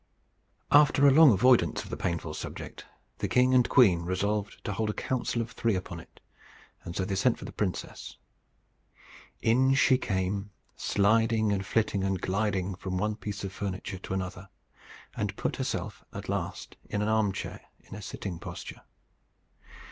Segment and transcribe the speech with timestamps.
[0.71, 2.87] After a long avoidance of the painful subject,
[3.19, 6.19] the king and queen resolved to hold a council of three upon it;
[6.83, 8.17] and so they sent for the princess.
[9.43, 14.49] In she came, sliding and flitting and gliding from one piece of furniture to another,
[15.15, 18.81] and put herself at last in an armchair, in a sitting posture.